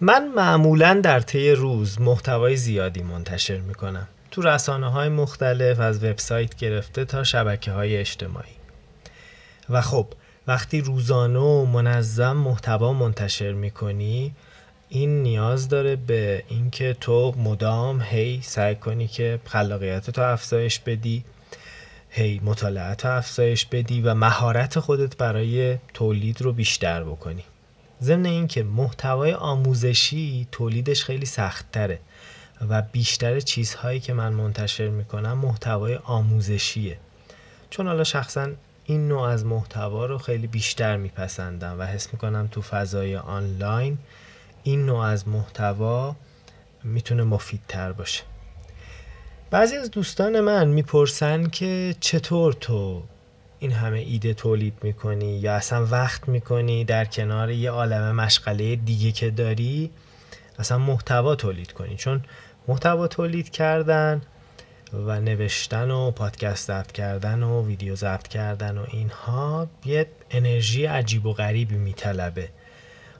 من 0.00 0.28
معمولا 0.28 1.00
در 1.02 1.20
طی 1.20 1.50
روز 1.50 2.00
محتوای 2.00 2.56
زیادی 2.56 3.02
منتشر 3.02 3.58
می‌کنم. 3.58 4.08
تو 4.30 4.42
رسانه 4.42 4.90
های 4.90 5.08
مختلف 5.08 5.80
از 5.80 6.04
وبسایت 6.04 6.54
گرفته 6.54 7.04
تا 7.04 7.24
شبکه 7.24 7.72
های 7.72 7.96
اجتماعی. 7.96 8.52
و 9.70 9.80
خب 9.80 10.06
وقتی 10.46 10.80
روزانه 10.80 11.38
و 11.38 11.64
منظم 11.64 12.36
محتوا 12.36 12.92
منتشر 12.92 13.52
می‌کنی 13.52 14.34
این 14.88 15.22
نیاز 15.22 15.68
داره 15.68 15.96
به 15.96 16.44
اینکه 16.48 16.96
تو 17.00 17.34
مدام 17.36 18.02
هی 18.02 18.40
سعی 18.42 18.74
کنی 18.74 19.08
که 19.08 19.40
خلاقیت 19.44 20.10
تو 20.10 20.22
افزایش 20.22 20.78
بدی 20.78 21.24
هی 22.10 22.40
مطالعت 22.44 23.04
رو 23.06 23.12
افزایش 23.12 23.66
بدی 23.66 24.00
و 24.00 24.14
مهارت 24.14 24.80
خودت 24.80 25.16
برای 25.16 25.78
تولید 25.94 26.42
رو 26.42 26.52
بیشتر 26.52 27.04
بکنی. 27.04 27.44
ضمن 28.02 28.26
اینکه 28.26 28.62
محتوای 28.62 29.32
آموزشی 29.32 30.48
تولیدش 30.52 31.04
خیلی 31.04 31.26
سخت 31.26 31.72
تره 31.72 32.00
و 32.68 32.82
بیشتر 32.82 33.40
چیزهایی 33.40 34.00
که 34.00 34.12
من 34.12 34.32
منتشر 34.32 34.88
می‌کنم 34.88 35.38
محتوای 35.38 35.94
آموزشیه. 35.96 36.98
چون 37.70 37.86
حالا 37.86 38.04
شخصا 38.04 38.48
این 38.84 39.08
نوع 39.08 39.22
از 39.22 39.44
محتوا 39.44 40.06
رو 40.06 40.18
خیلی 40.18 40.46
بیشتر 40.46 40.96
میپسندم 40.96 41.76
و 41.78 41.82
حس 41.82 42.12
می‌کنم 42.12 42.48
تو 42.50 42.62
فضای 42.62 43.16
آنلاین 43.16 43.98
این 44.62 44.86
نوع 44.86 44.98
از 44.98 45.28
محتوا 45.28 46.16
می‌تونه 46.84 47.22
مفیدتر 47.22 47.92
باشه. 47.92 48.22
بعضی 49.50 49.76
از 49.76 49.90
دوستان 49.90 50.40
من 50.40 50.68
می‌پرسن 50.68 51.46
که 51.46 51.94
چطور 52.00 52.52
تو 52.52 53.02
این 53.58 53.72
همه 53.72 53.98
ایده 53.98 54.34
تولید 54.34 54.74
می‌کنی 54.82 55.38
یا 55.38 55.54
اصلا 55.54 55.86
وقت 55.86 56.28
می‌کنی 56.28 56.84
در 56.84 57.04
کنار 57.04 57.50
یه 57.50 57.70
عالم 57.70 58.16
مشغله 58.16 58.76
دیگه 58.76 59.12
که 59.12 59.30
داری 59.30 59.90
اصلا 60.58 60.78
محتوا 60.78 61.34
تولید 61.34 61.72
کنی؟ 61.72 61.96
چون 61.96 62.22
محتوا 62.68 63.08
تولید 63.08 63.50
کردن 63.50 64.22
و 65.06 65.20
نوشتن 65.20 65.90
و 65.90 66.10
پادکست 66.10 66.66
ضبط 66.66 66.92
کردن 66.92 67.42
و 67.42 67.66
ویدیو 67.66 67.96
ضبط 67.96 68.28
کردن 68.28 68.78
و 68.78 68.84
اینها 68.92 69.66
یه 69.84 70.06
انرژی 70.30 70.86
عجیب 70.86 71.26
و 71.26 71.32
غریبی 71.32 71.76
میطلبه. 71.76 72.48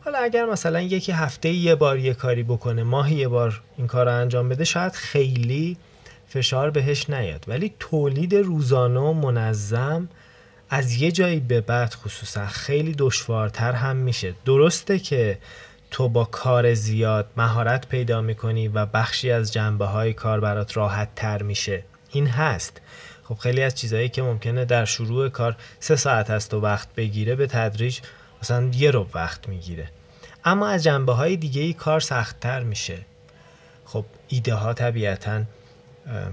حالا 0.05 0.19
اگر 0.19 0.45
مثلا 0.45 0.81
یکی 0.81 1.13
هفته 1.13 1.49
یه 1.49 1.75
بار 1.75 1.99
یه 1.99 2.15
کاری 2.15 2.43
بکنه 2.43 2.83
ماهی 2.83 3.17
یه 3.17 3.29
بار 3.29 3.63
این 3.77 3.87
کار 3.87 4.07
رو 4.07 4.13
انجام 4.13 4.49
بده 4.49 4.65
شاید 4.65 4.93
خیلی 4.93 5.77
فشار 6.29 6.71
بهش 6.71 7.11
نیاد. 7.11 7.45
ولی 7.49 7.75
تولید 7.79 8.35
روزانه 8.35 9.01
و 9.01 9.13
منظم 9.13 10.09
از 10.71 10.95
یه 11.03 11.13
جایی 11.13 11.41
به 11.41 11.61
بعد 11.61 11.95
خصوصا 11.95 12.47
خیلی 12.47 12.95
دشوارتر 12.99 13.73
هم 13.73 13.97
میشه. 13.97 14.35
درسته 14.45 14.99
که 14.99 15.39
تو 15.91 16.09
با 16.09 16.25
کار 16.25 16.75
زیاد 16.75 17.31
مهارت 17.37 17.89
پیدا 17.89 18.21
می‌کنی 18.21 18.69
و 18.69 18.87
بخشی 18.87 19.31
از 19.31 19.53
جنبه 19.53 19.87
های 19.87 20.13
کار 20.13 20.41
برات 20.41 20.77
راحت 20.77 21.09
تر 21.15 21.43
میشه. 21.43 21.83
این 22.11 22.27
هست. 22.27 22.81
خب 23.25 23.35
خیلی 23.35 23.63
از 23.63 23.75
چیزهایی 23.75 24.09
که 24.09 24.23
ممکنه 24.23 24.65
در 24.65 24.85
شروع 24.85 25.29
کار 25.29 25.57
سه 25.81 25.97
ساعت 25.97 26.31
هست 26.31 26.55
و 26.55 26.61
وقت 26.61 26.95
بگیره 26.95 27.35
به 27.35 27.47
تدریج 27.47 28.01
مثلا 28.43 28.71
یه 28.75 28.91
رو 28.91 29.07
وقت 29.15 29.49
می‌گیره. 29.49 29.89
اما 30.45 30.69
از 30.69 30.85
جنبه 30.85 31.13
های 31.13 31.37
دیگه 31.37 31.63
ای 31.63 31.73
کار 31.73 32.01
سختتر 32.01 32.63
میشه. 32.63 32.99
خب 33.85 34.05
ایده 34.29 34.55
ها 34.55 34.75
طبیعتا 34.75 35.43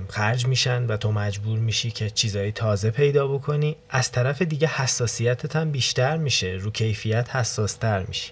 خرج 0.09 0.47
میشن 0.47 0.85
و 0.85 0.97
تو 0.97 1.11
مجبور 1.11 1.59
میشی 1.59 1.91
که 1.91 2.09
چیزهای 2.09 2.51
تازه 2.51 2.91
پیدا 2.91 3.27
بکنی. 3.27 3.75
از 3.89 4.11
طرف 4.11 4.41
دیگه 4.41 4.67
حساسیتت 4.67 5.55
هم 5.55 5.71
بیشتر 5.71 6.17
میشه 6.17 6.57
رو 6.61 6.71
کیفیت 6.71 7.35
حساستر 7.35 8.03
میشی. 8.03 8.31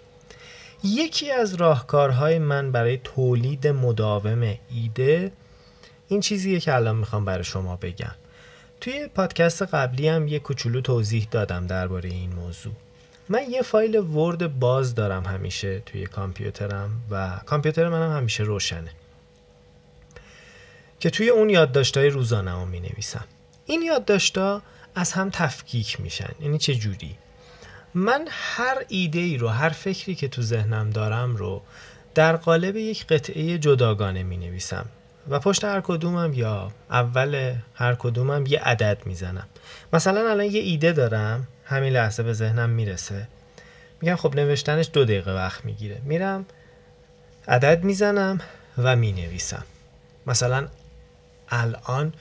یکی 0.83 1.31
از 1.31 1.53
راهکارهای 1.53 2.39
من 2.39 2.71
برای 2.71 2.99
تولید 3.03 3.67
مداوم 3.67 4.57
ایده 4.69 5.31
این 6.07 6.21
چیزیه 6.21 6.59
که 6.59 6.75
الان 6.75 6.95
می‌خوام 6.95 7.25
برای 7.25 7.43
شما 7.43 7.75
بگم. 7.75 8.15
توی 8.81 9.07
پادکست 9.07 9.61
قبلی 9.61 10.07
هم 10.07 10.27
یه 10.27 10.39
کوچولو 10.39 10.81
توضیح 10.81 11.27
دادم 11.31 11.67
درباره 11.67 12.09
این 12.09 12.33
موضوع. 12.33 12.73
من 13.29 13.41
یه 13.49 13.61
فایل 13.61 13.97
ورد 13.97 14.59
باز 14.59 14.95
دارم 14.95 15.25
همیشه 15.25 15.79
توی 15.79 16.05
کامپیوترم 16.05 16.89
و 17.11 17.39
کامپیوتر 17.45 17.89
منم 17.89 18.17
همیشه 18.17 18.43
روشنه. 18.43 18.89
که 21.01 21.09
توی 21.09 21.29
اون 21.29 21.49
یادداشت‌های 21.49 22.09
روزانه 22.09 22.65
می 22.65 22.79
نویسم 22.79 23.25
این 23.65 23.81
یادداشت‌ها 23.81 24.61
از 24.95 25.13
هم 25.13 25.29
تفکیک 25.29 26.01
میشن. 26.01 26.29
یعنی 26.41 26.57
چه 26.57 26.75
جوری؟ 26.75 27.15
من 27.93 28.27
هر 28.29 28.85
ایده 28.87 29.19
ای 29.19 29.37
رو 29.37 29.47
هر 29.47 29.69
فکری 29.69 30.15
که 30.15 30.27
تو 30.27 30.41
ذهنم 30.41 30.89
دارم 30.89 31.35
رو 31.35 31.61
در 32.15 32.35
قالب 32.35 32.75
یک 32.75 33.07
قطعه 33.07 33.57
جداگانه 33.57 34.23
می 34.23 34.37
نویسم 34.37 34.85
و 35.29 35.39
پشت 35.39 35.63
هر 35.63 35.81
کدومم 35.81 36.33
یا 36.33 36.71
اول 36.89 37.55
هر 37.75 37.95
کدومم 37.95 38.45
یه 38.45 38.59
عدد 38.59 38.97
می‌زنم. 39.05 39.47
مثلا 39.93 40.29
الان 40.29 40.45
یه 40.45 40.61
ایده 40.61 40.91
دارم 40.91 41.47
همین 41.65 41.93
لحظه 41.93 42.23
به 42.23 42.33
ذهنم 42.33 42.69
می‌رسه. 42.69 43.27
میگم 44.01 44.15
خب 44.15 44.35
نوشتنش 44.35 44.89
دو 44.93 45.05
دقیقه 45.05 45.31
وقت 45.31 45.65
می‌گیره. 45.65 46.01
میرم 46.05 46.45
عدد 47.47 47.83
می‌زنم 47.83 48.41
و 48.77 48.95
می‌نویسم. 48.95 49.63
مثلا 50.27 50.67
الان 51.51 52.13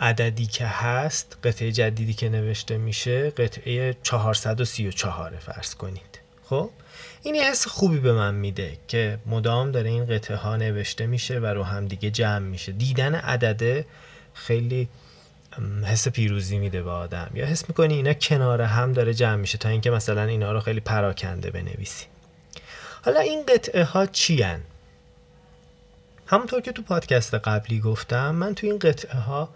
عددی 0.00 0.46
که 0.46 0.66
هست 0.66 1.36
قطعه 1.44 1.72
جدیدی 1.72 2.14
که 2.14 2.28
نوشته 2.28 2.76
میشه 2.76 3.30
قطعه 3.30 3.96
434 4.02 5.36
فرض 5.36 5.74
کنید. 5.74 6.18
خب؟ 6.44 6.70
این 7.22 7.34
یه 7.34 7.50
حس 7.50 7.66
خوبی 7.66 7.98
به 7.98 8.12
من 8.12 8.34
میده 8.34 8.78
که 8.88 9.18
مدام 9.26 9.72
داره 9.72 9.90
این 9.90 10.06
قطعه 10.06 10.36
ها 10.36 10.56
نوشته 10.56 11.06
میشه 11.06 11.38
و 11.38 11.46
رو 11.46 11.62
هم 11.62 11.86
دیگه 11.86 12.10
جمع 12.10 12.38
میشه. 12.38 12.72
دیدن 12.72 13.14
عدده 13.14 13.86
خیلی 14.34 14.88
حس 15.84 16.08
پیروزی 16.08 16.58
میده 16.58 16.82
به 16.82 16.90
آدم. 16.90 17.30
یا 17.34 17.46
حس 17.46 17.68
می‌کنی 17.68 17.94
اینا 17.94 18.12
کنار 18.12 18.62
هم 18.62 18.92
داره 18.92 19.14
جمع 19.14 19.36
میشه 19.36 19.58
تا 19.58 19.68
اینکه 19.68 19.90
مثلا 19.90 20.22
اینا 20.22 20.52
رو 20.52 20.60
خیلی 20.60 20.80
پراکنده 20.80 21.50
بنویسی. 21.50 22.06
حالا 23.02 23.20
این 23.20 23.42
قطعه 23.46 23.84
ها 23.84 24.06
چی 24.06 24.42
هن؟ 24.42 24.60
همونطور 26.30 26.60
که 26.60 26.72
تو 26.72 26.82
پادکست 26.82 27.34
قبلی 27.34 27.80
گفتم 27.80 28.34
من 28.34 28.54
تو 28.54 28.66
این 28.66 28.78
قطعه 28.78 29.18
ها 29.20 29.48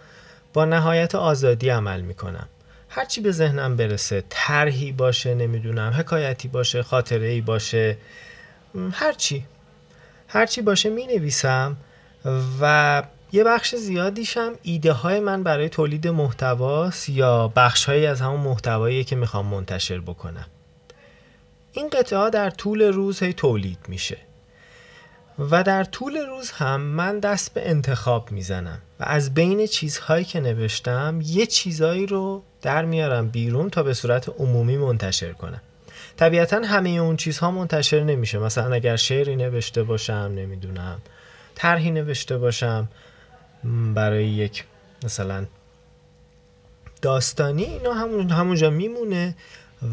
با 0.53 0.65
نهایت 0.65 1.15
آزادی 1.15 1.69
عمل 1.69 2.01
می‌کنم. 2.01 2.49
هرچی 2.89 3.21
به 3.21 3.33
ذهنم 3.33 3.77
برسه 3.77 4.25
طرحی 4.29 4.93
باشه 4.93 5.35
نمی‌دونم 5.35 5.93
حکایتی 5.99 6.49
باشه 6.49 6.83
خاطره 6.83 7.27
ای 7.27 7.41
باشه 7.41 7.97
هرچی. 8.93 9.45
هرچی 10.29 10.63
باشه 10.63 10.91
می 10.91 11.07
نویسم 11.07 11.77
و 12.61 13.03
یه 13.33 13.45
بخش 13.45 13.75
زیادیشم 13.75 14.53
ایده 14.63 14.93
های 14.93 15.21
من 15.21 15.43
برای 15.43 15.69
تولید 15.69 16.09
محتواست 16.09 17.09
یا 17.09 17.49
بخش 17.49 17.85
هایی 17.85 18.07
از 18.07 18.21
همون 18.21 18.41
محتوایی 18.41 19.05
که 19.05 19.17
می‌خوام 19.17 19.47
منتشر 19.47 20.01
بکنم. 20.01 20.47
این 21.73 21.89
قطعه 21.89 22.19
ها 22.19 22.31
در 22.31 22.51
طول 22.51 22.83
روز 22.83 23.23
هی 23.23 23.33
تولید 23.33 23.79
میشه. 23.89 24.19
و 25.51 25.63
در 25.63 25.85
طول 25.85 26.17
روز 26.17 26.51
هم 26.51 26.81
من 26.81 27.19
دست 27.19 27.55
به 27.55 27.71
انتخاب 27.71 28.33
می‌زنم 28.33 28.79
و 29.01 29.05
از 29.07 29.35
بین 29.35 29.67
چیزهایی 29.67 30.25
که 30.25 30.41
نوشتم 30.41 31.21
یه 31.25 31.47
چیزایی 31.47 32.07
رو 32.07 32.43
در 32.63 32.85
میارم 32.85 33.29
بیرون 33.29 33.71
تا 33.71 33.83
به 33.83 33.95
صورت 33.95 34.29
عمومی 34.29 34.77
منتشر 34.77 35.33
کنم. 35.33 35.61
طبیعتا 36.17 36.61
همه 36.65 36.91
اون 36.91 37.17
چیزها 37.17 37.51
منتشر 37.51 38.01
نمیشه. 38.05 38.39
مثلا 38.39 38.75
اگر 38.75 38.97
شعری 38.97 39.37
نوشته 39.37 39.83
باشم 39.83 40.33
نمی‌دونم 40.37 40.99
طرحی 41.55 41.91
نوشته 41.91 42.39
باشم 42.39 42.89
برای 43.95 44.27
یک 44.27 44.65
مثلا 45.05 45.47
داستانی 47.03 47.65
اینا 47.65 47.93
همون 47.93 48.31
همونجا 48.31 48.71
میمونه 48.71 49.37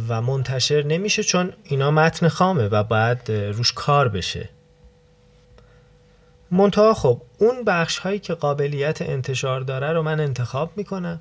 و 0.08 0.22
منتشر 0.22 0.84
نمیشه 0.84 1.24
چون 1.24 1.54
اینا 1.64 1.92
متن 1.92 2.28
خامه 2.28 2.68
و 2.68 2.84
باید 2.84 3.32
روش 3.32 3.74
کار 3.74 4.10
بشه. 4.10 4.50
منتها 6.52 6.94
خب 6.94 7.22
اون 7.38 7.64
بخش 7.64 7.98
هایی 7.98 8.20
که 8.20 8.34
قابلیت 8.34 9.02
انتشار 9.02 9.62
داره 9.62 9.94
رو 9.94 10.04
من 10.04 10.20
انتخاب 10.20 10.72
می‌کنم 10.76 11.20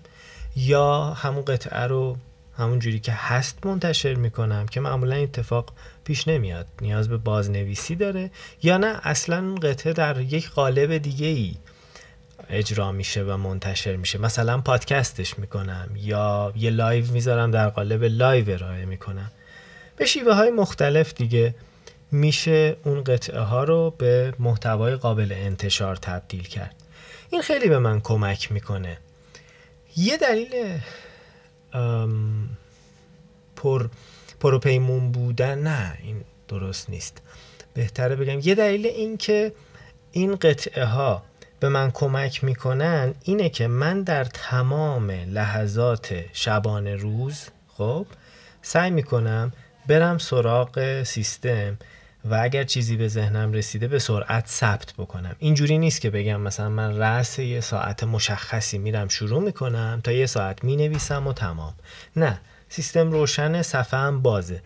یا 0.57 1.05
همون 1.05 1.45
قطعه 1.45 1.81
رو 1.81 2.17
همون 2.59 2.79
جوری 2.79 3.01
که 3.01 3.13
هست 3.13 3.67
منتشر 3.67 4.15
می‌کنم 4.15 4.67
که 4.67 4.81
معمولا 4.81 5.17
اتفاق 5.17 5.73
پیش 6.05 6.29
نمیاد 6.29 6.67
نیاز 6.81 7.09
به 7.09 7.17
بازنویسی 7.17 7.95
داره 7.95 8.31
یا 8.63 8.79
نه 8.79 9.01
اصلا 9.03 9.55
قطعه 9.55 9.93
در 9.93 10.21
یک 10.21 10.51
قالب 10.51 10.99
دیگه 10.99 11.27
ای 11.27 11.55
اجرا 12.51 12.93
میشه 12.93 13.23
و 13.23 13.37
منتشر 13.37 13.97
میشه. 13.97 14.19
مثلا 14.19 14.61
پادکستش 14.61 15.39
می‌کنم 15.39 15.89
یا 15.97 16.53
یه 16.57 16.71
live 16.71 17.13
می‌ذارم 17.13 17.51
در 17.51 17.69
قالب 17.69 18.05
live 18.05 18.51
ارائه 18.51 18.85
می‌کنم. 18.85 19.31
به 19.97 20.07
شیوه 20.07 20.35
های 20.35 20.51
مختلف 20.51 21.15
دیگه 21.15 21.55
میشه 22.11 22.77
اون 22.85 23.05
قطعه 23.05 23.41
ها 23.41 23.65
رو 23.65 23.95
به 23.99 24.35
محتوای 24.39 24.97
قابل 24.97 25.33
انتشار 25.33 25.97
تبدیل 25.97 26.43
کرد. 26.43 26.75
این 27.31 27.43
خیلی 27.43 27.69
به 27.69 27.79
من 27.79 28.01
کمک 28.01 28.53
می‌کنه. 28.53 28.99
یه 29.97 30.17
دلیل 30.17 30.81
پر 33.57 33.89
و 34.41 34.53
پیمون 34.53 35.13
بودن 35.13 35.59
نه 35.59 35.99
این 36.03 36.25
درست 36.49 36.91
نیست. 36.91 37.23
بهتره 37.75 38.17
بگم. 38.17 38.41
یه 38.43 38.55
دلیل 38.55 38.87
این 38.87 39.17
که 39.17 39.53
این 40.13 40.37
قطعه 40.37 40.85
ها 40.85 41.23
به 41.61 41.69
من 41.69 41.91
کمک 41.91 42.45
می‌کنن 42.45 43.15
اینه 43.23 43.49
که 43.49 43.67
من 43.67 44.03
در 44.03 44.25
تمام 44.25 45.11
لحظات 45.11 46.25
شبانه 46.33 46.95
روز 46.95 47.49
خب 47.69 48.07
سعی 48.63 48.91
می‌کنم 48.91 49.53
برم 49.87 50.19
سراغ 50.19 51.03
سیستم 51.03 51.79
و 52.31 52.41
اگر 52.43 52.65
چیزی 52.65 52.97
به 52.97 53.09
ذهنم 53.09 53.53
رسیده 53.53 53.89
به 53.89 53.99
سرعت 53.99 54.47
ثبت 54.47 54.95
بکنم. 54.99 55.37
اینجوری 55.39 55.79
نیست 55.79 56.01
که 56.01 56.11
بگم 56.11 56.41
مثلا 56.41 56.69
من 56.69 56.99
رأس 56.99 57.39
یه 57.39 57.61
ساعت 57.61 58.05
مشخصی 58.05 58.79
میرم 58.79 59.09
شروع 59.09 59.43
می‌کنم 59.43 60.01
تا 60.05 60.13
یه 60.13 60.27
ساعت 60.27 60.65
می‌نویسم 60.65 61.27
و 61.27 61.33
تمام. 61.33 61.75
نه 62.17 62.41
سیستم 62.69 63.11
روشن 63.11 63.63
صفحه 63.63 64.01
هم 64.01 64.23
بازه. 64.23 64.63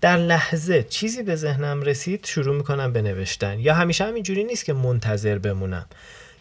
در 0.00 0.16
لحظه 0.16 0.82
چیزی 0.82 1.22
به 1.22 1.36
ذهنم 1.36 1.82
رسید 1.82 2.26
شروع 2.26 2.56
می‌کنم 2.56 2.92
به 2.92 3.02
نوشتن. 3.02 3.60
یا 3.60 3.74
همیشه 3.74 4.04
هم 4.04 4.14
اینجوری 4.14 4.44
نیست 4.44 4.64
که 4.64 4.72
منتظر 4.72 5.38
بمونم. 5.38 5.86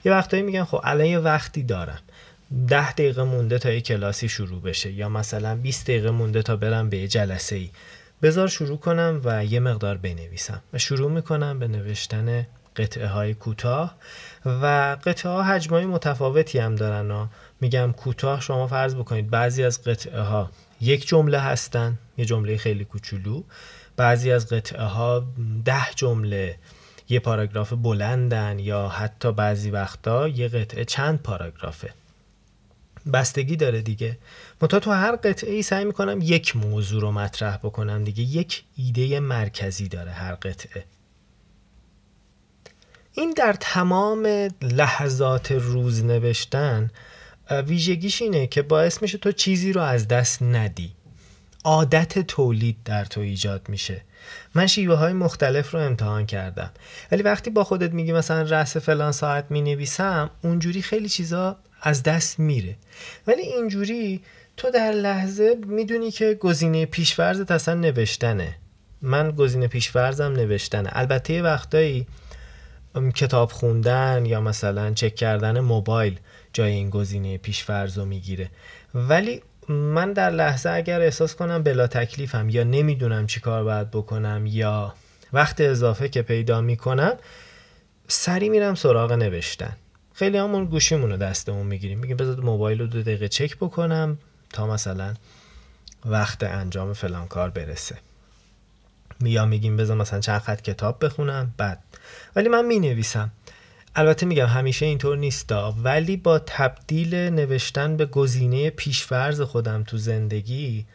یه 0.06 0.12
وقتایی 0.12 0.44
میگن 0.44 0.64
خب 0.64 0.82
الان 0.84 1.06
یه 1.06 1.20
وقتی 1.20 1.64
دارم. 1.64 2.00
ده 2.68 2.92
دقیقه 2.92 3.24
مونده 3.24 3.60
تا 3.60 3.72
یه 3.72 3.82
کلاسی 3.82 4.30
شروع 4.30 4.62
بشه. 4.62 4.92
یا 4.92 5.10
مثلا 5.10 5.56
20 5.56 5.84
دقیقه 5.84 6.12
مونده 6.12 6.42
تا 6.42 6.56
برم 6.56 6.90
به 6.90 6.98
یه 6.98 7.08
جلسه 7.08 7.56
ای 7.56 7.70
بذار 8.24 8.48
شروع 8.48 8.78
کنم 8.78 9.22
و 9.24 9.46
یه 9.46 9.60
مقدار 9.60 9.98
بنویسم 9.98 10.62
و 10.74 10.78
شروع 10.78 11.12
می‌کنم 11.12 11.60
به 11.60 11.68
نوشتن 11.68 12.48
قطعه 12.76 13.08
های 13.08 13.34
کوتاه 13.34 13.96
و 14.46 14.98
قطعه 15.04 15.32
ها 15.32 15.44
حجم 15.44 15.86
متفاوتی 15.86 16.60
هم 16.60 16.76
دارن 16.76 17.12
و 17.12 17.28
میگم 17.62 17.92
کوتاه 17.92 18.42
شما 18.42 18.68
فرض 18.68 18.96
بکنید 18.96 19.30
بعضی 19.30 19.64
از 19.64 19.84
قطعه 19.84 20.22
ها 20.22 20.50
یک 20.82 21.08
جمله 21.08 21.40
هستن 21.40 21.98
یه 22.18 22.26
جمله 22.26 22.58
خیلی 22.58 22.86
کوچولو. 22.86 23.44
بعضی 23.98 24.32
از 24.32 24.48
قطعه 24.48 24.84
ها 24.84 25.26
ده 25.66 25.86
جمله 25.96 26.58
یه 27.10 27.20
پاراگراف 27.20 27.74
بلندن 27.74 28.60
یا 28.60 28.88
حتی 28.88 29.32
بعضی 29.32 29.70
وقتا 29.72 30.28
یه 30.28 30.48
قطعه 30.48 30.86
چند 30.86 31.22
پاراگرافه. 31.22 31.90
بستگی 33.14 33.56
داره 33.56 33.82
دیگه. 33.82 34.18
منتها 34.64 34.80
تو 34.80 34.92
هر 34.92 35.16
قطعه 35.16 35.54
ای 35.54 35.62
سعی 35.62 35.86
می‌کنم 35.86 36.20
یک 36.22 36.56
موضوع 36.56 37.02
رو 37.02 37.12
مطرح 37.12 37.58
بکنم 37.58 38.04
دیگه. 38.04 38.24
یک 38.24 38.64
ایده 38.78 39.20
مرکزی 39.20 39.88
داره 39.88 40.12
هر 40.12 40.36
قطعه. 40.36 40.86
این 43.12 43.34
در 43.38 43.54
تمام 43.60 44.26
لحظات 44.62 45.52
روز 45.52 46.04
نوشتن 46.04 46.92
ویژگیش 47.68 48.22
اینه 48.22 48.48
که 48.48 48.62
باعث 48.62 49.02
میشه 49.02 49.18
تو 49.18 49.32
چیزی 49.32 49.74
رو 49.74 49.82
از 49.82 50.08
دست 50.08 50.44
ندی. 50.44 50.92
عادت 51.64 52.20
تولید 52.20 52.78
در 52.86 53.06
تو 53.06 53.22
ایجاد 53.22 53.70
میشه. 53.70 54.02
من 54.56 54.68
شیوه 54.68 54.96
های 54.96 55.14
مختلف 55.14 55.72
رو 55.72 55.80
امتحان 55.80 56.26
کردم. 56.26 56.72
ولی 57.12 57.24
وقتی 57.24 57.50
با 57.50 57.64
خودت 57.64 57.92
میگی 57.92 58.12
مثلا 58.12 58.42
رأس 58.42 58.78
فلان 58.78 59.12
ساعت 59.12 59.46
می‌نویسم 59.50 60.30
اونجوری 60.44 60.82
خیلی 60.82 61.10
چیزا 61.10 61.58
از 61.82 62.04
دست 62.04 62.40
میره. 62.40 62.76
ولی 63.28 63.42
اینجوری 63.42 64.22
تو 64.58 64.72
در 64.72 64.92
لحظه 64.92 65.56
می‌دونی 65.68 66.12
که 66.12 66.34
گزینه 66.34 66.86
پیشورزت 66.86 67.52
اصلا 67.52 67.74
نوشتنه. 67.74 68.56
من 69.02 69.32
گزینه 69.32 69.68
پیشورزم 69.68 70.32
نوشتنه. 70.32 70.90
البته 70.92 71.34
یه 71.34 71.42
وقتایی 71.42 72.08
کتاب 73.16 73.52
خوندن 73.52 74.26
یا 74.26 74.42
مثلا 74.42 74.94
چک 74.94 75.16
کردن 75.16 75.60
موبایل 75.60 76.20
جای 76.54 76.72
این 76.72 76.90
گزینه 76.90 77.38
پیشفرز 77.38 77.98
رو 77.98 78.06
می‌گیره. 78.06 78.50
ولی 78.96 79.42
من 79.70 80.14
در 80.14 80.30
لحظه 80.30 80.70
اگر 80.70 81.02
احساس 81.02 81.36
کنم 81.36 81.64
بلا 81.64 81.88
تکلیفم 81.88 82.50
یا 82.50 82.64
نمی‌دونم 82.64 83.28
چی 83.28 83.40
کار 83.40 83.64
باید 83.64 83.92
بکنم 83.92 84.44
یا 84.46 84.94
وقت 85.34 85.62
اضافه 85.62 86.10
که 86.10 86.22
پیدا 86.22 86.62
می‌کنم 86.62 87.14
سری 88.08 88.50
میرم 88.50 88.76
سراغ 88.76 89.12
نوشتن. 89.12 89.78
خیلی 90.14 90.38
همون 90.38 90.66
گوشیمون 90.66 91.12
رو 91.12 91.18
دستمون 91.18 91.66
می‌گیریم. 91.66 92.00
میگیم 92.00 92.18
بذار 92.18 92.40
موبایل 92.40 92.80
رو 92.80 92.88
دو 92.88 93.02
دقیقه 93.02 93.28
چک 93.28 93.56
بکنم. 93.58 94.18
تا 94.54 94.68
مثلا 94.68 95.14
وقت 96.06 96.44
انجام 96.44 96.94
فلان 96.94 97.28
کار 97.28 97.50
برسه. 97.50 97.98
یا 99.22 99.46
میگیم 99.46 99.78
بذار 99.78 99.98
مثلا 99.98 100.20
چند 100.20 100.42
خط 100.42 100.62
کتاب 100.62 101.06
بخونم 101.06 101.54
بعد. 101.58 101.84
ولی 102.36 102.50
من 102.50 102.66
می 102.66 102.80
نویسم 102.80 103.32
البته 103.96 104.26
میگم 104.26 104.46
همیشه 104.46 104.86
اینطور 104.86 105.18
نیستا. 105.18 105.76
ولی 105.84 106.18
با 106.18 106.40
تبدیل 106.40 107.16
نوشتن 107.16 107.98
به 107.98 108.06
گزینه 108.06 108.70
پیشفرز 108.70 109.42
خودم 109.42 109.84
تو 109.84 109.98
زندگی 109.98 110.86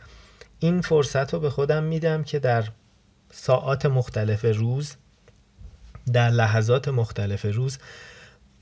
این 0.59 0.81
فرصت 0.81 1.35
رو 1.35 1.41
به 1.41 1.51
خودم 1.51 1.83
میدم 1.83 2.25
که 2.25 2.39
در 2.39 2.65
ساعات 3.33 3.87
مختلف 3.87 4.45
روز 4.45 4.95
در 6.13 6.31
لحظات 6.31 6.89
مختلف 6.89 7.45
روز 7.45 7.79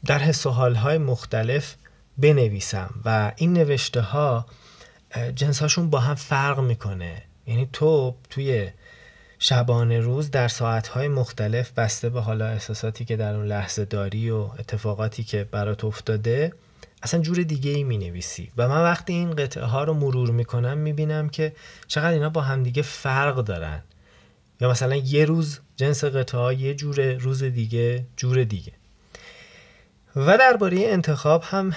در 0.05 0.19
حس 0.19 0.47
و 0.47 0.51
حالهای 0.51 0.99
مختلف 0.99 1.75
بنویسم. 2.19 2.95
و 3.05 3.33
این 3.37 3.53
نوشته 3.53 4.01
ها 4.01 4.47
جنساشون 5.35 5.91
با 5.91 6.01
هم 6.01 6.15
فرق 6.15 6.61
می‌کنه. 6.61 7.23
یعنی 7.47 7.69
تو 7.73 8.15
توی 8.31 8.71
شبانه 9.39 10.01
روز 10.01 10.31
در 10.31 10.49
ساعتهای 10.49 11.09
مختلف 11.09 11.73
بسته 11.73 12.09
به 12.09 12.21
حالا 12.21 12.47
احساساتی 12.47 13.05
که 13.05 13.17
در 13.17 13.35
اون 13.35 13.47
لحظه 13.47 13.85
داری 13.85 14.31
و 14.31 14.37
اتفاقاتی 14.37 15.25
که 15.25 15.45
برات 15.45 15.85
افتاده 15.85 16.53
اصلا 17.03 17.21
جور 17.21 17.43
دیگه 17.43 17.71
ای 17.71 17.85
می 17.85 17.99
نویسی 17.99 18.51
و 18.57 18.69
من 18.69 18.83
وقتی 18.83 19.13
این 19.13 19.31
قطعه 19.31 19.65
ها 19.65 19.85
رو 19.85 19.95
مرور 19.95 20.31
می 20.31 20.45
کنم 20.45 20.79
می 20.79 20.93
بینم 20.93 21.29
که 21.29 21.53
چقدر 21.87 22.13
اینا 22.13 22.31
با 22.31 22.41
همدیگه 22.41 22.83
فرق 22.83 23.37
دارن. 23.45 23.83
یا 24.61 24.71
مثلا 24.71 24.97
یه 24.97 25.25
روز 25.25 25.61
جنس 25.77 26.05
قطعه 26.05 26.41
ها 26.41 26.53
یه 26.53 26.75
جور 26.75 27.13
روز 27.13 27.43
دیگه 27.43 28.07
جور 28.17 28.45
دیگه. 28.45 28.73
و 30.17 30.39
درباره 30.39 30.79
انتخاب 30.81 31.43
هم 31.45 31.73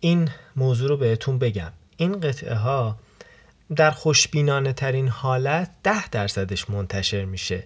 این 0.00 0.30
موضوع 0.56 0.88
رو 0.88 0.96
بهتون 0.96 1.38
بگم. 1.38 1.72
این 2.00 2.20
قطعه 2.20 2.54
ها 2.54 2.96
در 3.76 3.90
خوشبینانه 3.90 4.72
ترین 4.72 5.08
حالت 5.08 5.70
ده 5.82 6.08
درصدش 6.08 6.70
منتشر 6.70 7.24
میشه. 7.24 7.64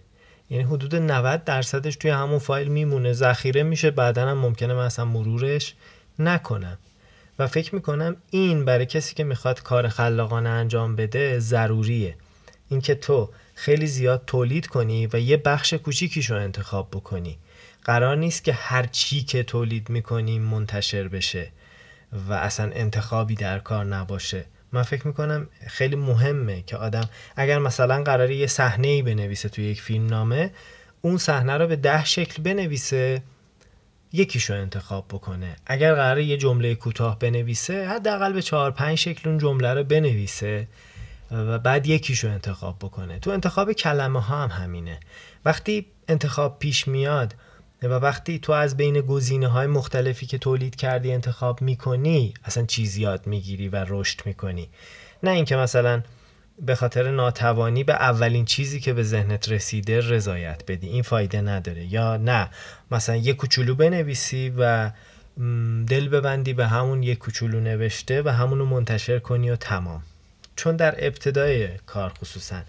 یعنی 0.51 0.65
حدود 0.65 0.95
90 0.95 1.45
درصدش 1.45 1.97
توی 1.97 2.11
همون 2.11 2.39
فایل 2.39 2.69
میمونه. 2.69 3.13
ذخیره 3.13 3.63
میشه 3.63 3.91
بعدا 3.91 4.29
هم 4.29 4.39
ممکنه 4.39 4.75
من 4.75 4.85
اصلا 4.85 5.05
مرورش 5.05 5.75
نکنم. 6.19 6.79
و 7.39 7.47
فکر 7.47 7.75
می‌کنم 7.75 8.17
این 8.31 8.65
برای 8.65 8.87
کسی 8.87 9.15
که 9.15 9.25
می‌خواد 9.25 9.63
کار 9.63 9.89
خلاقانه 9.89 10.49
انجام 10.49 10.97
بده 10.97 11.39
ضروریه. 11.39 12.17
اینکه 12.69 12.95
تو 12.95 13.31
خیلی 13.55 13.87
زیاد 13.87 14.23
تولید 14.27 14.67
کنی 14.67 15.07
و 15.07 15.21
یه 15.21 15.37
بخش 15.37 15.75
کوچیکیش 15.75 16.31
رو 16.31 16.37
انتخاب 16.37 16.89
بکنی. 16.91 17.39
قرار 17.85 18.17
نیست 18.17 18.45
که 18.45 18.53
هر 18.53 18.87
چی 18.87 19.23
که 19.23 19.43
تولید 19.43 19.89
می‌کنی 19.89 20.39
منتشر 20.39 21.09
بشه. 21.09 21.51
و 22.29 22.33
اصلا 22.33 22.71
انتخابی 22.73 23.35
در 23.35 23.59
کار 23.59 23.85
نباشه. 23.85 24.45
من 24.73 24.83
فکر 24.83 25.07
می‌کنم 25.07 25.49
خیلی 25.67 25.97
مهمه 25.97 26.63
که 26.63 26.77
آدم 26.77 27.09
اگر 27.37 27.59
مثلا 27.59 28.03
قراره 28.03 28.35
یه 28.35 28.47
صحنه 28.47 28.89
ای 28.89 29.03
بنویسه 29.03 29.49
توی 29.49 29.65
یک 29.65 29.83
فیلم 29.83 30.07
نامه 30.07 30.51
اون 31.03 31.19
صحنه 31.19 31.57
رو 31.57 31.67
به 31.67 31.77
ده 31.77 32.05
شکل 32.05 32.43
بنویسه 32.43 33.23
یکیشو 34.13 34.55
انتخاب 34.55 35.09
بکنه. 35.09 35.57
اگر 35.67 35.95
قراره 35.95 36.25
یه 36.25 36.37
جمله 36.37 36.75
کوتاه 36.75 37.19
بنویسه 37.19 37.89
حداقل 37.89 38.33
به 38.33 38.43
چهار 38.43 38.71
پنج 38.71 38.99
شکل 38.99 39.29
اون 39.29 39.39
جمله 39.39 39.75
رو 39.75 39.85
بنویسه 39.85 40.69
و 41.31 41.59
بعد 41.59 41.87
یکیشو 41.87 42.29
انتخاب 42.29 42.79
بکنه. 42.79 43.19
تو 43.19 43.31
انتخاب 43.31 43.73
کلمه 43.73 44.21
ها 44.21 44.43
هم 44.43 44.65
همینه. 44.65 45.01
وقتی 45.45 45.87
انتخاب 46.09 46.59
پیش 46.59 46.89
میاد 46.89 47.35
و 47.89 47.93
وقتی 47.93 48.39
تو 48.39 48.53
از 48.53 48.77
بین 48.77 49.01
گزینه 49.01 49.49
های 49.49 49.67
مختلفی 49.67 50.27
که 50.27 50.39
تولید 50.39 50.77
کردی 50.77 51.13
انتخاب 51.13 51.63
می‌کنی 51.63 52.35
اصلا 52.45 52.67
چیز 52.67 52.97
یاد 52.97 53.27
می‌گیری 53.27 53.69
و 53.69 53.85
رشد 53.89 54.27
می‌کنی. 54.27 54.69
نه 55.23 55.31
اینکه 55.31 55.57
مثلا 55.57 56.03
به 56.59 56.75
خاطر 56.75 57.11
ناتوانی 57.11 57.85
به 57.85 57.93
اولین 57.93 58.45
چیزی 58.45 58.81
که 58.81 58.93
به 58.93 59.03
ذهنت 59.03 59.49
رسیده 59.49 60.01
رضایت 60.01 60.63
بدی. 60.69 60.89
این 60.89 61.03
فایده 61.03 61.41
نداره. 61.41 61.93
یا 61.93 62.17
نه 62.17 62.51
مثلا 62.91 63.17
یه 63.17 63.33
کوچولو 63.33 63.75
بنویسی 63.75 64.53
و 64.59 64.91
دل 65.87 66.09
ببندی 66.09 66.53
به 66.53 66.67
همون 66.67 67.03
یه 67.03 67.15
کوچولو 67.15 67.61
نوشته 67.61 68.23
و 68.23 68.29
همونو 68.29 68.65
منتشر 68.65 69.19
کنی 69.19 69.51
و 69.51 69.57
تمام. 69.57 70.03
چون 70.57 70.77
در 70.77 71.07
ابتدای 71.07 71.69
کار 71.87 72.13
خصوصا. 72.21 72.63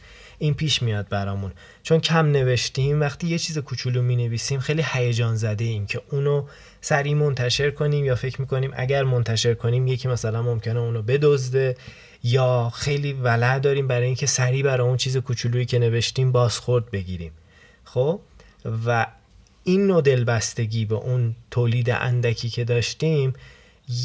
این 0.43 0.53
پیش 0.53 0.81
میاد 0.81 1.09
برامون. 1.09 1.51
چون 1.83 1.99
کم 1.99 2.25
نوشتیم 2.25 3.01
وقتی 3.01 3.27
یه 3.27 3.39
چیز 3.39 3.57
کوچولو 3.57 4.01
می 4.01 4.15
نویسیم 4.15 4.59
خیلی 4.59 4.83
هیجان 4.93 5.35
زده 5.35 5.63
ایم 5.63 5.85
که 5.85 6.01
اونو 6.11 6.45
سریع 6.81 7.13
منتشر 7.13 7.71
کنیم 7.71 8.05
یا 8.05 8.15
فکر 8.15 8.41
می‌کنیم 8.41 8.71
اگر 8.75 9.03
منتشر 9.03 9.53
کنیم 9.53 9.87
یکی 9.87 10.07
مثلا 10.07 10.41
ممکنه 10.41 10.79
اونو 10.79 11.01
بدزده 11.01 11.75
یا 12.23 12.71
خیلی 12.75 13.13
ولع 13.13 13.59
داریم 13.59 13.87
برای 13.87 14.05
اینکه 14.05 14.25
سریع 14.25 14.63
برای 14.63 14.87
اون 14.87 14.97
چیز 14.97 15.17
کوچولویی 15.17 15.65
که 15.65 15.79
نوشتیم 15.79 16.31
بازخورد 16.31 16.91
بگیریم. 16.91 17.31
خب؟ 17.83 18.19
و 18.85 19.05
این 19.63 19.87
نوع 19.87 20.01
دلبستگی 20.01 20.85
به 20.85 20.95
اون 20.95 21.35
تولید 21.51 21.89
اندکی 21.89 22.49
که 22.49 22.63
داشتیم 22.63 23.33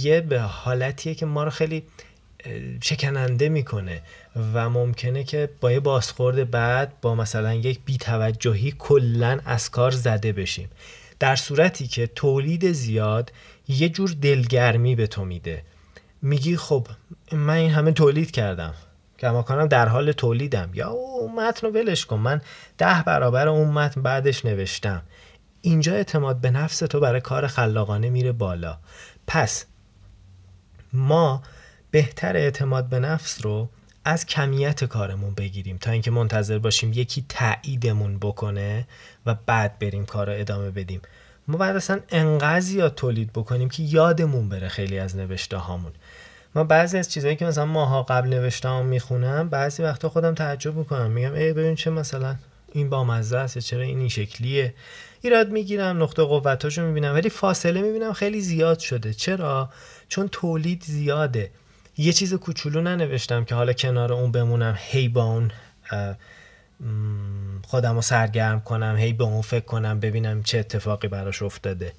یه 0.03 0.21
به 0.21 0.41
حالتیه 0.41 1.15
که 1.15 1.27
ما 1.27 1.45
رو 1.45 1.51
خیلی 1.51 1.83
شکننده 2.83 3.49
می‌کنه 3.49 4.03
و 4.55 4.71
ممکنه 4.71 5.25
که 5.25 5.51
با 5.61 5.73
یه 5.73 5.81
بازخورد 5.81 6.51
بعد 6.51 7.01
با 7.01 7.15
مثلا 7.15 7.55
یک 7.55 7.81
بیتوجهی 7.85 8.75
کلا 8.79 9.41
از 9.45 9.71
کار 9.71 9.91
زده 9.91 10.33
بشیم. 10.33 10.71
در 11.19 11.37
صورتی 11.37 11.87
که 11.87 12.07
تولید 12.07 12.73
زیاد 12.73 13.33
یه 13.69 13.89
جور 13.89 14.11
دلگرمی 14.23 14.95
به 14.95 15.07
تو 15.07 15.25
میده. 15.25 15.63
میگی 16.23 16.57
خب 16.57 16.87
من 17.33 17.55
این 17.55 17.71
همه 17.71 17.93
تولید 17.93 18.31
کردم. 18.31 18.75
کماکانم 19.19 19.67
در 19.67 19.89
حال 19.89 20.13
تولیدم. 20.13 20.71
یا 20.75 20.89
اون 20.89 21.35
متن 21.35 21.67
رو 21.67 21.73
ولش 21.73 22.07
کن. 22.07 22.17
من 22.17 22.41
ده 22.79 23.03
برابر 23.03 23.49
اون 23.49 23.69
متن 23.69 24.03
بعدش 24.03 24.45
نوشتم. 24.45 25.03
اینجا 25.63 25.93
اعتماد 25.95 26.41
به 26.41 26.51
نفس 26.51 26.79
تو 26.79 27.01
برای 27.01 27.21
کار 27.21 27.47
خلاقانه 27.47 28.11
میره 28.11 28.33
بالا. 28.33 28.79
پس 29.27 29.65
ما 30.93 31.43
بهتر 31.91 32.37
اعتماد 32.37 32.89
به 32.89 32.99
نفس 32.99 33.45
رو 33.45 33.69
از 34.05 34.27
کمیت 34.27 34.85
کارمون 34.85 35.35
بگیریم 35.35 35.77
تا 35.77 35.91
اینکه 35.91 36.11
منتظر 36.11 36.59
باشیم 36.59 36.93
یکی 36.93 37.25
تاییدمون 37.29 38.19
بکنه 38.19 38.87
و 39.27 39.35
بعد 39.47 39.79
بریم 39.79 40.07
کار 40.07 40.27
رو 40.27 40.41
ادامه 40.41 40.71
بدیم. 40.71 41.01
ما 41.49 41.57
بعد 41.57 41.77
اصلا 41.77 42.01
انقدر 42.09 42.61
زیاد 42.61 42.95
تولید 42.95 43.33
بکنیم 43.33 43.69
که 43.69 43.83
یادمون 43.83 44.49
بره 44.49 44.69
خیلی 44.69 44.99
از 44.99 45.17
نوشته 45.17 45.57
هامون 45.57 45.93
ما 46.55 46.65
بعضی 46.65 46.99
از 46.99 47.13
چیزهایی 47.13 47.37
که 47.37 47.45
مثلا 47.45 47.67
ماها 47.67 48.03
قبل 48.03 48.29
نوشته 48.29 48.69
هم 48.69 48.87
می‌خونم 48.87 49.49
بعضی 49.49 49.83
وقتا 49.83 50.09
خودم 50.09 50.35
تعجب 50.35 50.77
می‌کنم. 50.77 51.11
میگم 51.11 51.35
ای 51.35 51.53
ببین 51.53 51.75
چه 51.75 51.91
مثلا 51.91 52.37
این 52.73 52.91
با 52.91 53.05
مزه 53.05 53.39
است 53.39 53.59
چرا 53.59 53.83
این 53.83 53.99
این 53.99 54.09
شکلیه؟ 54.09 54.75
ایراد 55.21 55.51
می‌گیرم 55.51 56.03
نقطه 56.03 56.23
قوتاشو 56.23 56.83
می‌بینم 56.83 57.15
ولی 57.15 57.29
فاصله 57.29 57.83
می‌بینم 57.83 58.13
خیلی 58.13 58.41
زیاد 58.41 58.79
شده. 58.79 59.15
چرا؟ 59.15 59.71
چون 60.09 60.29
تولید 60.33 60.83
زیاده. 60.85 61.51
یه 61.99 62.13
چیز 62.13 62.35
کوچولو 62.35 62.81
ننوشتم 62.81 63.45
که 63.45 63.55
حالا 63.55 63.73
کنار 63.73 64.13
اون 64.13 64.33
بمونم 64.33 64.75
هی 64.79 65.09
با 65.09 65.23
اون 65.25 65.51
خودم 67.67 67.95
رو 67.95 68.03
سرگرم 68.03 68.61
کنم 68.61 68.97
هی 68.97 69.13
به 69.13 69.25
اون 69.25 69.43
فکر 69.43 69.65
کنم 69.65 70.01
ببینم 70.01 70.43
چه 70.43 70.59
اتفاقی 70.59 71.09
براش 71.09 71.43
افتاده. 71.43 71.93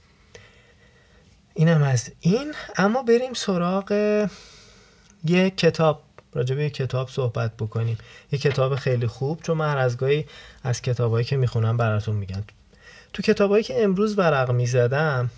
اینم 1.53 1.84
از 1.84 2.12
این. 2.20 2.53
اما 2.77 3.03
بریم 3.03 3.34
سراغ 3.34 3.91
یه 5.25 5.50
کتاب. 5.50 6.03
راجع 6.34 6.56
به 6.56 6.70
کتاب 6.70 7.10
صحبت 7.10 7.58
بکنیم. 7.58 7.98
یه 8.32 8.39
کتاب 8.39 8.75
خیلی 8.75 9.08
خوب 9.08 9.41
چون 9.41 9.58
من 9.58 9.77
از 9.77 9.98
گاهی 9.98 10.25
از 10.63 10.82
کتابایی 10.82 11.25
که 11.25 11.38
می‌خونم 11.38 11.77
براتون 11.77 12.15
میگم. 12.15 12.44
تو 13.13 13.22
کتابایی 13.22 13.63
که 13.63 13.84
امروز 13.84 14.18
ورق 14.18 14.51
می‌زدم 14.51 15.29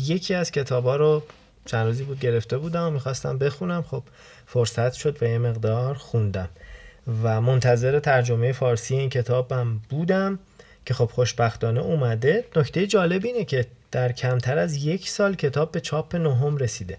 یکی 0.00 0.34
از 0.34 0.50
کتابا 0.50 0.96
رو 0.96 1.22
چند 1.64 1.86
روزی 1.86 2.04
بود 2.04 2.20
گرفته 2.20 2.58
بودم 2.58 2.86
و 2.86 2.90
می‌خواستم 2.90 3.38
بخونم. 3.38 3.82
خب 3.82 4.02
فرصت 4.46 4.92
شد 4.92 5.22
و 5.22 5.26
یه 5.26 5.38
مقدار 5.38 5.94
خوندم. 5.94 6.48
و 7.22 7.40
منتظر 7.40 7.98
ترجمه 7.98 8.52
فارسی 8.52 8.94
این 8.96 9.10
کتابم 9.10 9.80
بودم 9.88 10.38
که 10.86 10.94
خب 10.94 11.10
خوشبختانه 11.12 11.80
اومده. 11.80 12.44
نکته 12.56 12.86
جالب 12.86 13.24
اینه 13.24 13.44
که 13.44 13.66
در 13.90 14.12
کمتر 14.12 14.58
از 14.58 14.76
یک 14.84 15.08
سال 15.08 15.34
کتاب 15.34 15.72
به 15.72 15.80
چاپ 15.80 16.16
نهم 16.16 16.56
رسیده. 16.56 16.98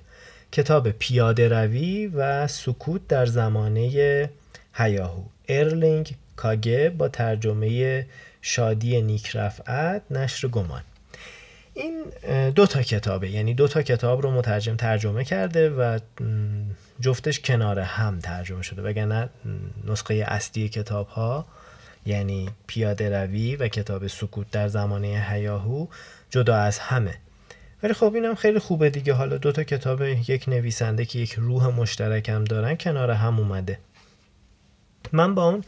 کتاب 0.52 0.92
پیاده 0.92 1.48
روی 1.48 2.08
و 2.08 2.48
سکوت 2.48 3.08
در 3.08 3.26
زمانه 3.26 4.30
هیاهو. 4.74 5.24
ارلینگ 5.50 6.16
کاگه 6.36 6.90
با 6.90 7.08
ترجمه 7.08 8.06
شادی 8.42 9.02
نیک 9.02 9.36
رفعت 9.36 10.02
نشر 10.12 10.48
گمان. 10.48 10.82
این 11.75 12.03
دو 12.50 12.65
تا 12.65 12.82
کتابه. 12.82 13.29
یعنی 13.29 13.53
دو 13.53 13.67
تا 13.67 13.82
کتاب 13.82 14.22
رو 14.22 14.32
مترجم 14.32 14.75
ترجمه 14.75 15.24
کرده 15.24 15.70
و 15.70 16.00
جفتش 17.00 17.39
کنار 17.39 17.79
هم 17.79 18.20
ترجمه 18.20 18.62
شده. 18.62 18.82
وگرنه 18.82 19.29
نسخه 19.88 20.13
اصلی 20.27 20.70
کتاب 20.70 21.08
ها 21.08 21.46
یعنی 22.05 22.50
پیاده 22.67 23.22
روی 23.22 23.55
و 23.55 23.67
کتاب 23.67 24.08
سکوت 24.08 24.51
در 24.51 24.67
زمانه 24.67 25.25
هیاهو 25.29 25.88
جدا 26.29 26.55
از 26.55 26.79
همه. 26.79 27.15
ولی 27.84 27.94
خب 27.94 28.12
اینم 28.15 28.36
خیلی 28.36 28.60
خوبه 28.60 28.89
دیگه. 28.89 29.13
حالا 29.13 29.38
دو 29.38 29.51
تا 29.51 29.63
کتاب 29.63 30.01
یک 30.01 30.50
نویسنده 30.50 31.05
که 31.05 31.20
یک 31.20 31.34
روح 31.34 31.67
مشترکم 31.67 32.44
دارن 32.44 32.75
کنار 32.75 33.12
هم 33.12 33.39
اومده. 33.39 33.79
من 35.12 35.36
با 35.36 35.50
اون 35.50 35.63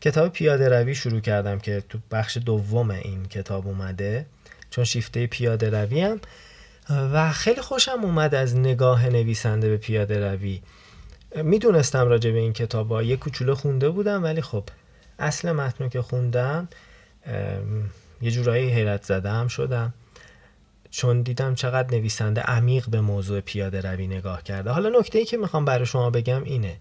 کتاب 0.00 0.32
پیاده 0.32 0.68
روی 0.68 0.94
شروع 0.94 1.20
کردم 1.20 1.58
که 1.58 1.82
تو 1.88 1.98
بخش 2.10 2.36
دوم 2.36 2.90
این 2.90 3.24
کتاب 3.24 3.66
اومده. 3.66 4.26
چون 4.74 4.84
شیفته 4.84 5.26
پیاده 5.26 5.70
روی 5.70 6.00
هم 6.00 6.20
و 6.90 7.32
خیلی 7.32 7.60
خوشم 7.60 8.00
اومد 8.02 8.34
از 8.34 8.56
نگاه 8.56 9.08
نویسنده 9.08 9.68
به 9.68 9.76
پیاده 9.76 10.32
روی. 10.32 10.62
می‌دونستم 11.34 12.08
راجع 12.08 12.30
به 12.30 12.38
این 12.38 12.52
کتاب 12.52 12.92
ها 12.92 13.02
یه 13.02 13.16
کوچولو 13.16 13.54
خونده 13.54 13.90
بودم 13.90 14.22
ولی 14.22 14.40
خب 14.40 14.64
اصل 15.18 15.52
متن 15.52 15.88
که 15.88 16.02
خوندم 16.02 16.68
یه 18.22 18.30
جورایی 18.30 18.70
حیرت 18.70 19.02
زده 19.02 19.30
هم 19.30 19.48
شدم. 19.48 19.94
چون 20.90 21.22
دیدم 21.22 21.54
چقدر 21.54 21.96
نویسنده 21.96 22.40
عمیق 22.40 22.88
به 22.88 23.00
موضوع 23.00 23.40
پیاده 23.40 23.80
روی 23.80 24.06
نگاه 24.06 24.42
کرده. 24.42 24.70
حالا 24.70 24.98
نکته 24.98 25.18
ای 25.18 25.24
که 25.24 25.36
می‌خوام 25.36 25.64
برای 25.64 25.86
شما 25.86 26.10
بگم 26.10 26.44
اینه 26.44 26.76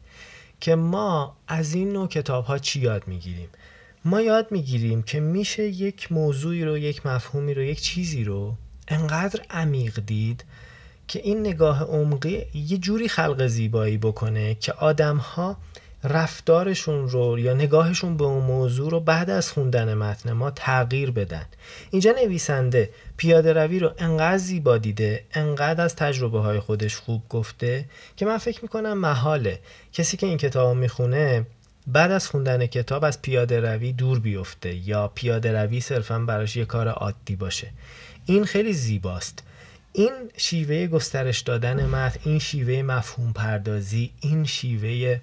که 0.59 0.75
ما 0.75 1.38
از 1.47 1.73
این 1.73 1.93
نوع 1.93 2.07
کتاب 2.07 2.45
ها 2.45 2.57
چی 2.57 2.79
یاد 2.79 3.07
می‌گیریم؟ 3.07 3.50
ما 4.05 4.22
یاد 4.22 4.48
می‌گیریم 4.51 5.03
که 5.03 5.19
میشه 5.19 5.63
یک 5.63 6.12
موضوعی 6.12 6.63
رو 6.63 6.77
یک 6.77 7.05
مفهومی 7.05 7.53
رو 7.53 7.63
یک 7.63 7.81
چیزی 7.81 8.24
رو 8.24 8.55
انقدر 8.88 9.41
عمیق 9.50 10.00
دید 10.05 10.43
که 11.07 11.19
این 11.19 11.39
نگاه 11.39 11.83
عمقی 11.83 12.45
یه 12.53 12.77
جوری 12.77 13.10
خلق 13.10 13.48
زیبایی 13.48 13.98
بکنه 13.98 14.55
که 14.55 14.74
آدم 14.74 15.17
ها 15.17 15.57
رفتارشون 16.03 17.10
رو 17.10 17.39
یا 17.39 17.53
نگاهشون 17.53 18.17
به 18.17 18.24
اون 18.24 18.43
موضوع 18.43 18.91
رو 18.91 19.00
بعد 19.00 19.29
از 19.29 19.51
خوندن 19.51 19.93
متن 19.93 20.31
ما 20.31 20.51
تغییر 20.51 21.12
بدن. 21.12 21.45
اینجا 21.91 22.12
نویسنده 22.12 22.89
پیاده 23.17 23.53
روی 23.53 23.79
رو 23.79 23.91
انقدر 23.98 24.38
زیبا 24.38 24.77
دیده 24.77 25.24
انقدر 25.33 25.83
از 25.83 25.95
تجربه 25.95 26.39
های 26.39 26.60
خودش 26.60 26.95
خوب 26.95 27.22
گفته 27.29 27.86
که 28.17 28.25
من 28.25 28.38
فکر 28.38 28.60
می‌کنم 28.62 28.98
محاله. 28.98 29.60
کسی 29.93 30.17
که 30.17 30.27
این 30.27 30.38
کتاب 30.38 30.77
می‌خونه 30.77 31.45
بعد 31.87 32.11
از 32.11 32.27
خوندن 32.27 32.65
کتاب 32.65 33.03
از 33.03 33.21
پیاده 33.21 33.59
روی 33.59 33.93
دور 33.93 34.19
بیفته 34.19 34.75
یا 34.75 35.07
پیاده 35.07 35.61
روی 35.61 35.81
صرفا 35.81 36.19
براش 36.19 36.55
یه 36.55 36.65
کار 36.65 36.87
عادی 36.87 37.35
باشه. 37.35 37.69
این 38.25 38.45
خیلی 38.45 38.73
زیباست. 38.73 39.43
این 39.93 40.11
شیوه 40.37 40.87
گسترش 40.87 41.39
دادن 41.39 41.85
متن 41.85 42.19
این 42.25 42.39
شیوه 42.39 42.81
مفهوم 42.81 43.33
پردازی 43.33 44.11
این 44.21 44.45
شیوه 44.45 45.19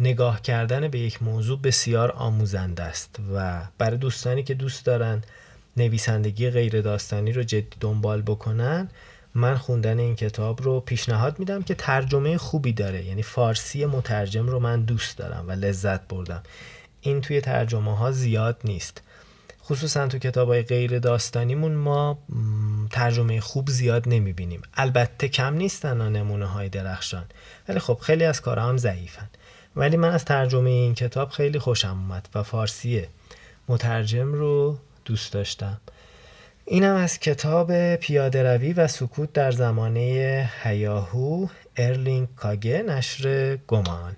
نگاه 0.00 0.42
کردن 0.42 0.88
به 0.88 0.98
یک 0.98 1.22
موضوع 1.22 1.60
بسیار 1.60 2.10
آموزنده 2.10 2.82
است 2.82 3.16
و 3.34 3.62
برای 3.78 3.96
دوستانی 3.96 4.42
که 4.42 4.54
دوست 4.54 4.86
دارن 4.86 5.22
نویسندگی 5.76 6.50
غیر 6.50 6.80
داستانی 6.80 7.32
رو 7.32 7.42
جدی 7.42 7.76
دنبال 7.80 8.22
بکنن 8.22 8.88
من 9.34 9.56
خوندن 9.56 9.98
این 9.98 10.16
کتاب 10.16 10.62
رو 10.62 10.80
پیشنهاد 10.80 11.38
میدم 11.38 11.62
که 11.62 11.74
ترجمه 11.74 12.38
خوبی 12.38 12.72
داره. 12.72 13.04
یعنی 13.04 13.22
فارسی 13.22 13.86
مترجم 13.86 14.46
رو 14.46 14.60
من 14.60 14.82
دوست 14.82 15.18
دارم 15.18 15.48
و 15.48 15.52
لذت 15.52 16.08
بردم. 16.08 16.42
این 17.00 17.20
توی 17.20 17.40
ترجمه 17.40 17.96
ها 17.96 18.12
زیاد 18.12 18.60
نیست. 18.64 19.02
خصوصا 19.64 20.08
تو 20.08 20.18
کتاب 20.18 20.48
های 20.48 20.62
غیر 20.62 20.98
داستانیمون 20.98 21.74
ما 21.74 22.18
ترجمه 22.90 23.40
خوب 23.40 23.70
زیاد 23.70 24.08
نمی‌بینیم. 24.08 24.62
البته 24.74 25.28
کم 25.28 25.54
نیستن 25.54 26.08
نمونه 26.08 26.46
های 26.46 26.68
درخشان. 26.68 27.24
ولی 27.68 27.78
خب 27.78 27.98
خیلی 28.00 28.24
از 28.24 28.40
کارها 28.40 28.68
هم 28.68 28.76
ضعیفن. 28.76 29.28
ولی 29.76 29.96
من 29.96 30.10
از 30.10 30.24
ترجمه 30.24 30.70
این 30.70 30.94
کتاب 30.94 31.30
خیلی 31.30 31.58
خوشم 31.58 31.88
اومد 31.88 32.28
و 32.34 32.42
فارسی 32.42 33.06
مترجم 33.68 34.32
رو 34.32 34.78
دوست 35.04 35.32
داشتم. 35.32 35.80
اینم 36.66 36.94
از 36.94 37.18
کتاب 37.18 37.96
پیاده 37.96 38.42
روی 38.42 38.72
و 38.72 38.86
سکوت 38.86 39.32
در 39.32 39.50
زمانه 39.50 40.50
هیاهو 40.62 41.46
ارلینگ 41.76 42.28
کاگه 42.36 42.82
نشر 42.82 43.56
گمان. 43.56 44.16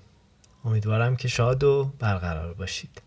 امیدوارم 0.65 1.17
که 1.17 1.29
شاد 1.29 1.65
و 1.65 1.91
برقرار 1.99 2.55
باشید. 2.55 3.06